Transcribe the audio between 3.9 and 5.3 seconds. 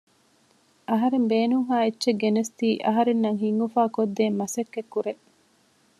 ކޮށްދޭން މަސައްކަތް ކުރޭ